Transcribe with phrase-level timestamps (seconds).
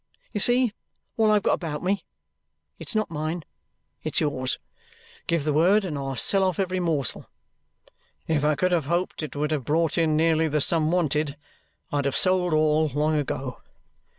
[0.33, 0.73] You see
[1.15, 2.03] all I have got about me.
[2.79, 3.43] It's not mine;
[4.01, 4.57] it's yours.
[5.27, 7.29] Give the word, and I'll sell off every morsel.
[8.27, 11.37] If I could have hoped it would have brought in nearly the sum wanted,
[11.91, 13.61] I'd have sold all long ago.